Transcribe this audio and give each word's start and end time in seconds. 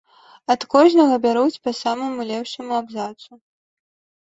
Ад 0.53 0.61
кожнага 0.71 1.19
бяруць 1.25 1.61
па 1.67 1.75
самаму 1.81 2.27
лепшаму 2.33 2.73
абзацу. 2.81 3.31